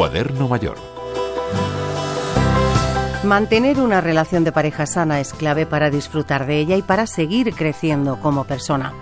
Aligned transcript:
Cuaderno 0.00 0.48
Mayor. 0.48 0.78
Mantener 3.22 3.80
una 3.80 4.00
relación 4.00 4.44
de 4.44 4.50
pareja 4.50 4.86
sana 4.86 5.20
es 5.20 5.34
clave 5.34 5.66
para 5.66 5.90
disfrutar 5.90 6.46
de 6.46 6.58
ella 6.58 6.76
y 6.76 6.80
para 6.80 7.06
seguir 7.06 7.54
creciendo 7.54 8.18
como 8.18 8.44
persona. 8.44 8.94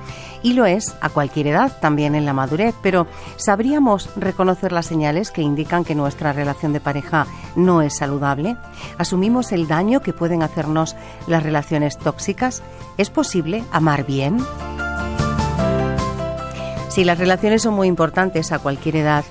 Y 0.43 0.55
lo 0.55 0.67
es 0.67 0.97
a 1.01 1.09
cualquier 1.09 1.47
edad, 1.47 1.79
también 1.81 2.17
en 2.17 2.27
la 2.27 2.33
madurez, 2.33 2.75
pero 2.83 3.07
¿sabríamos 3.37 4.11
reconocer 4.17 4.73
las 4.73 4.87
señales 4.87 5.31
que 5.31 5.41
indican 5.41 5.85
que 5.85 5.95
nuestra 5.95 6.33
relación 6.33 6.73
de 6.73 6.81
pareja 6.81 7.29
no 7.55 7.81
es 7.81 7.97
saludable? 7.97 8.57
¿Asumimos 8.99 9.53
el 9.53 9.69
daño 9.69 10.01
que 10.01 10.13
pueden 10.13 10.43
hacernos 10.43 10.97
las 11.29 11.45
relaciones 11.45 11.97
tóxicas? 11.97 12.61
¿Es 12.97 13.09
posible 13.09 13.63
amar 13.71 14.05
bien? 14.05 14.39
Si 16.89 17.05
las 17.05 17.19
relaciones 17.19 17.63
son 17.63 17.75
muy 17.75 17.87
importantes 17.87 18.51
a 18.51 18.59
cualquier 18.59 18.97
edad, 18.97 19.25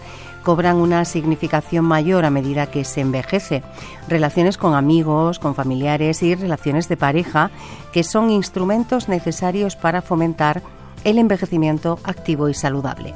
cobran 0.48 0.78
una 0.78 1.04
significación 1.04 1.84
mayor 1.84 2.24
a 2.24 2.30
medida 2.30 2.68
que 2.68 2.86
se 2.86 3.02
envejece. 3.02 3.64
Relaciones 4.08 4.58
con 4.58 4.76
amigos, 4.76 5.40
con 5.40 5.56
familiares 5.56 6.24
y 6.24 6.36
relaciones 6.36 6.88
de 6.88 6.96
pareja, 6.96 7.52
que 7.92 8.06
son 8.06 8.30
instrumentos 8.30 9.10
necesarios 9.10 9.76
para 9.76 10.02
fomentar 10.02 10.62
el 11.04 11.18
envejecimiento 11.18 12.00
activo 12.06 12.48
y 12.48 12.54
saludable. 12.54 13.14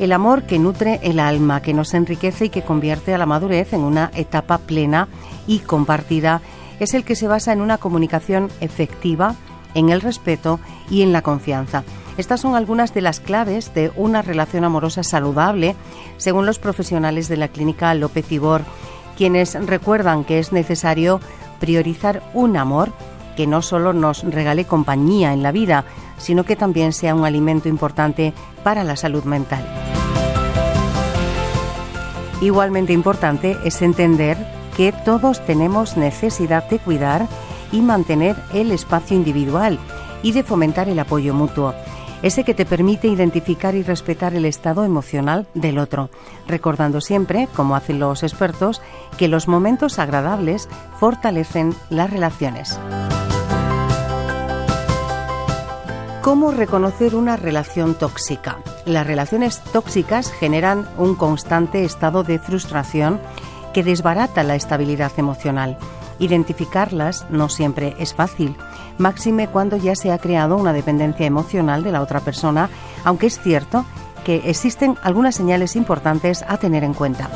El 0.00 0.12
amor 0.12 0.44
que 0.44 0.58
nutre 0.58 0.98
el 1.02 1.20
alma, 1.20 1.60
que 1.60 1.74
nos 1.74 1.92
enriquece 1.92 2.46
y 2.46 2.48
que 2.48 2.62
convierte 2.62 3.12
a 3.12 3.18
la 3.18 3.26
madurez 3.26 3.74
en 3.74 3.82
una 3.82 4.10
etapa 4.14 4.56
plena 4.56 5.08
y 5.46 5.58
compartida, 5.58 6.40
es 6.80 6.94
el 6.94 7.04
que 7.04 7.16
se 7.16 7.28
basa 7.28 7.52
en 7.52 7.60
una 7.60 7.76
comunicación 7.76 8.48
efectiva, 8.62 9.34
en 9.74 9.90
el 9.90 10.00
respeto 10.00 10.58
y 10.88 11.02
en 11.02 11.12
la 11.12 11.20
confianza. 11.20 11.84
Estas 12.18 12.40
son 12.40 12.56
algunas 12.56 12.92
de 12.92 13.00
las 13.00 13.20
claves 13.20 13.72
de 13.74 13.92
una 13.94 14.22
relación 14.22 14.64
amorosa 14.64 15.04
saludable, 15.04 15.76
según 16.16 16.46
los 16.46 16.58
profesionales 16.58 17.28
de 17.28 17.36
la 17.36 17.46
clínica 17.46 17.94
López 17.94 18.30
Ibor, 18.32 18.62
quienes 19.16 19.54
recuerdan 19.54 20.24
que 20.24 20.40
es 20.40 20.52
necesario 20.52 21.20
priorizar 21.60 22.20
un 22.34 22.56
amor 22.56 22.90
que 23.36 23.46
no 23.46 23.62
solo 23.62 23.92
nos 23.92 24.24
regale 24.24 24.64
compañía 24.64 25.32
en 25.32 25.44
la 25.44 25.52
vida, 25.52 25.84
sino 26.18 26.42
que 26.42 26.56
también 26.56 26.92
sea 26.92 27.14
un 27.14 27.24
alimento 27.24 27.68
importante 27.68 28.34
para 28.64 28.82
la 28.82 28.96
salud 28.96 29.22
mental. 29.22 29.64
Igualmente 32.40 32.92
importante 32.92 33.56
es 33.64 33.80
entender 33.80 34.36
que 34.76 34.90
todos 34.90 35.44
tenemos 35.46 35.96
necesidad 35.96 36.68
de 36.68 36.80
cuidar 36.80 37.28
y 37.70 37.80
mantener 37.80 38.34
el 38.52 38.72
espacio 38.72 39.16
individual 39.16 39.78
y 40.24 40.32
de 40.32 40.42
fomentar 40.42 40.88
el 40.88 40.98
apoyo 40.98 41.32
mutuo 41.32 41.74
ese 42.22 42.44
que 42.44 42.54
te 42.54 42.66
permite 42.66 43.08
identificar 43.08 43.74
y 43.74 43.82
respetar 43.82 44.34
el 44.34 44.44
estado 44.44 44.84
emocional 44.84 45.46
del 45.54 45.78
otro, 45.78 46.10
recordando 46.46 47.00
siempre, 47.00 47.48
como 47.54 47.76
hacen 47.76 47.98
los 47.98 48.22
expertos, 48.22 48.82
que 49.16 49.28
los 49.28 49.48
momentos 49.48 49.98
agradables 49.98 50.68
fortalecen 50.98 51.74
las 51.90 52.10
relaciones. 52.10 52.78
¿Cómo 56.22 56.50
reconocer 56.50 57.14
una 57.14 57.36
relación 57.36 57.94
tóxica? 57.94 58.58
Las 58.84 59.06
relaciones 59.06 59.60
tóxicas 59.72 60.30
generan 60.30 60.86
un 60.98 61.14
constante 61.14 61.84
estado 61.84 62.22
de 62.22 62.38
frustración 62.38 63.20
que 63.72 63.82
desbarata 63.82 64.42
la 64.42 64.56
estabilidad 64.56 65.12
emocional 65.16 65.78
Identificarlas 66.18 67.26
no 67.30 67.48
siempre 67.48 67.94
es 67.98 68.12
fácil, 68.12 68.56
máxime 68.98 69.48
cuando 69.48 69.76
ya 69.76 69.96
se 69.96 70.12
ha 70.12 70.18
creado 70.18 70.56
una 70.56 70.72
dependencia 70.72 71.26
emocional 71.26 71.82
de 71.82 71.92
la 71.92 72.02
otra 72.02 72.20
persona, 72.20 72.68
aunque 73.04 73.26
es 73.26 73.40
cierto 73.40 73.84
que 74.24 74.42
existen 74.50 74.96
algunas 75.02 75.34
señales 75.34 75.76
importantes 75.76 76.44
a 76.46 76.58
tener 76.58 76.84
en 76.84 76.94
cuenta. 76.94 77.30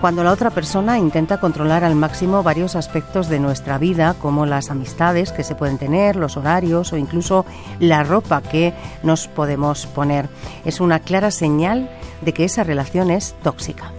Cuando 0.00 0.22
la 0.22 0.32
otra 0.32 0.50
persona 0.50 0.98
intenta 0.98 1.40
controlar 1.40 1.82
al 1.82 1.96
máximo 1.96 2.42
varios 2.42 2.76
aspectos 2.76 3.28
de 3.28 3.40
nuestra 3.40 3.78
vida, 3.78 4.14
como 4.20 4.46
las 4.46 4.70
amistades 4.70 5.32
que 5.32 5.42
se 5.42 5.54
pueden 5.54 5.78
tener, 5.78 6.16
los 6.16 6.36
horarios 6.36 6.92
o 6.92 6.96
incluso 6.96 7.46
la 7.80 8.04
ropa 8.04 8.42
que 8.42 8.74
nos 9.02 9.26
podemos 9.26 9.86
poner, 9.86 10.28
es 10.64 10.80
una 10.80 11.00
clara 11.00 11.30
señal 11.30 11.90
de 12.20 12.34
que 12.34 12.44
esa 12.44 12.62
relación 12.62 13.10
es 13.10 13.34
tóxica. 13.42 13.90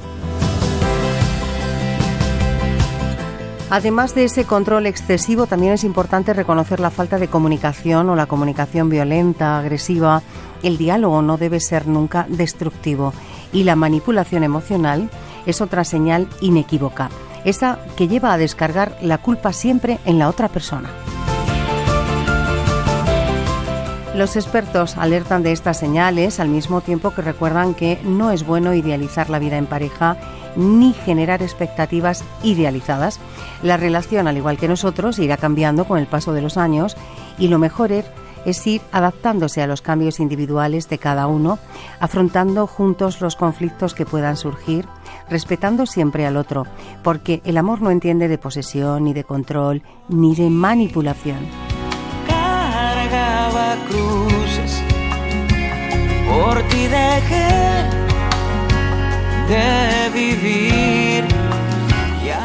Además 3.69 4.15
de 4.15 4.23
ese 4.23 4.45
control 4.45 4.85
excesivo, 4.85 5.45
también 5.45 5.73
es 5.73 5.83
importante 5.83 6.33
reconocer 6.33 6.79
la 6.79 6.89
falta 6.89 7.19
de 7.19 7.27
comunicación 7.27 8.09
o 8.09 8.15
la 8.15 8.25
comunicación 8.25 8.89
violenta, 8.89 9.59
agresiva. 9.59 10.21
El 10.63 10.77
diálogo 10.77 11.21
no 11.21 11.37
debe 11.37 11.59
ser 11.59 11.85
nunca 11.85 12.25
destructivo 12.29 13.13
y 13.51 13.63
la 13.63 13.75
manipulación 13.75 14.43
emocional 14.43 15.09
es 15.45 15.59
otra 15.59 15.83
señal 15.83 16.29
inequívoca, 16.39 17.09
esa 17.43 17.79
que 17.97 18.07
lleva 18.07 18.31
a 18.31 18.37
descargar 18.37 18.97
la 19.01 19.17
culpa 19.17 19.51
siempre 19.51 19.99
en 20.05 20.17
la 20.17 20.29
otra 20.29 20.47
persona. 20.47 20.89
Los 24.17 24.35
expertos 24.35 24.97
alertan 24.97 25.43
de 25.43 25.51
estas 25.51 25.77
señales 25.77 26.39
al 26.39 26.49
mismo 26.49 26.81
tiempo 26.81 27.11
que 27.11 27.21
recuerdan 27.21 27.75
que 27.75 27.99
no 28.03 28.31
es 28.31 28.47
bueno 28.47 28.73
idealizar 28.73 29.29
la 29.29 29.37
vida 29.37 29.57
en 29.57 29.67
pareja 29.67 30.17
ni 30.55 30.93
generar 30.93 31.43
expectativas 31.43 32.23
idealizadas. 32.41 33.19
La 33.61 33.77
relación, 33.77 34.27
al 34.27 34.35
igual 34.35 34.57
que 34.57 34.67
nosotros, 34.67 35.19
irá 35.19 35.37
cambiando 35.37 35.85
con 35.85 35.99
el 35.99 36.07
paso 36.07 36.33
de 36.33 36.41
los 36.41 36.57
años 36.57 36.97
y 37.37 37.47
lo 37.47 37.59
mejor 37.59 37.91
es 37.91 38.65
ir 38.65 38.81
adaptándose 38.91 39.61
a 39.61 39.67
los 39.67 39.83
cambios 39.83 40.19
individuales 40.19 40.89
de 40.89 40.97
cada 40.97 41.27
uno, 41.27 41.59
afrontando 41.99 42.65
juntos 42.65 43.21
los 43.21 43.35
conflictos 43.35 43.93
que 43.93 44.07
puedan 44.07 44.35
surgir, 44.35 44.87
respetando 45.29 45.85
siempre 45.85 46.25
al 46.25 46.37
otro, 46.37 46.65
porque 47.03 47.43
el 47.45 47.55
amor 47.55 47.83
no 47.83 47.91
entiende 47.91 48.27
de 48.27 48.39
posesión, 48.39 49.03
ni 49.03 49.13
de 49.13 49.25
control, 49.25 49.83
ni 50.09 50.33
de 50.33 50.49
manipulación 50.49 51.76
ti 57.17 57.25
dejé 57.25 57.83
de 59.49 60.09
vivir. 60.13 61.25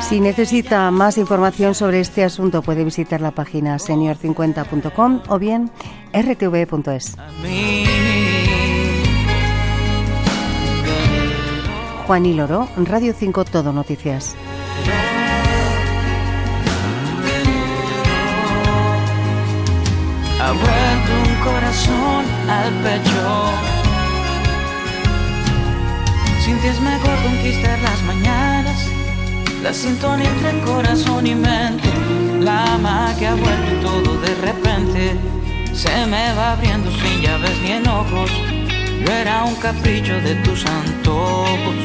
Si 0.08 0.20
necesita 0.20 0.90
más 0.90 1.16
información 1.16 1.74
sobre 1.74 2.00
este 2.00 2.24
asunto 2.24 2.62
puede 2.62 2.84
visitar 2.84 3.20
la 3.20 3.30
página 3.30 3.76
senior50.com 3.78 5.22
o 5.28 5.38
bien 5.38 5.70
rtv.es. 6.12 7.16
Juan 12.06 12.26
y 12.26 12.34
Loro, 12.34 12.68
Radio 12.76 13.14
5 13.16 13.44
Todo 13.44 13.72
Noticias. 13.72 14.36
ha 20.42 20.50
vuelto 20.52 21.30
un 21.30 21.34
corazón 21.44 21.81
Es 26.64 26.80
mejor 26.80 27.16
conquistar 27.22 27.78
las 27.80 28.02
mañanas, 28.02 28.86
la 29.62 29.74
sintonía 29.74 30.28
entre 30.28 30.60
corazón 30.60 31.26
y 31.26 31.34
mente, 31.34 31.88
la 32.40 32.74
ha 32.74 33.34
vuelto 33.34 33.88
todo 33.88 34.20
de 34.20 34.34
repente 34.36 35.16
se 35.74 36.06
me 36.06 36.32
va 36.34 36.52
abriendo 36.52 36.90
sin 36.90 37.20
llaves 37.20 37.58
ni 37.62 37.72
enojos. 37.72 38.30
Yo 39.04 39.12
era 39.12 39.44
un 39.44 39.54
capricho 39.56 40.14
de 40.20 40.34
tus 40.36 40.64
antojos. 40.66 41.76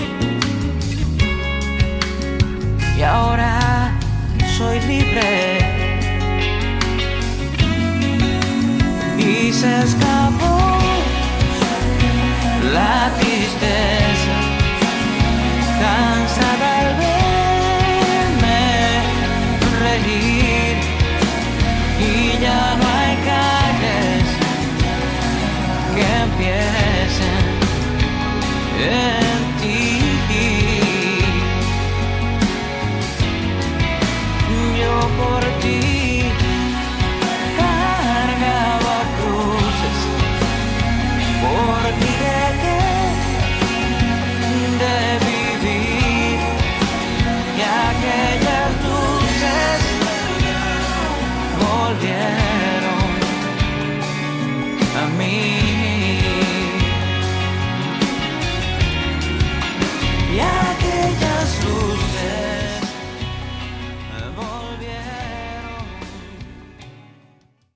Y 2.97 3.01
ahora 3.01 3.97
soy 4.57 4.79
libre 4.81 5.59
y 9.17 9.53
se 9.53 9.83
escapa. 9.83 10.16